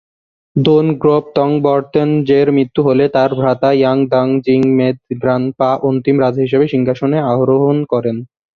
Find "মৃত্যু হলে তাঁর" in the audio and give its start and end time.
2.51-3.31